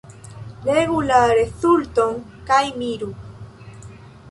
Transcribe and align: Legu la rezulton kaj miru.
Legu 0.67 1.01
la 1.09 1.19
rezulton 1.41 2.17
kaj 2.49 2.61
miru. 2.83 3.13